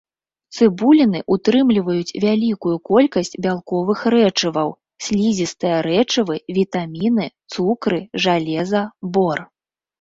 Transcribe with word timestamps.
Цыбуліны 0.55 1.19
ўтрымліваюць 1.33 2.15
вялікую 2.23 2.73
колькасць 2.89 3.37
бялковых 3.47 3.99
рэчываў, 4.15 4.69
слізістыя 5.09 5.77
рэчывы, 5.89 6.35
вітаміны, 6.61 7.25
цукры, 7.55 8.05
жалеза, 8.27 8.83
бор. 9.17 9.37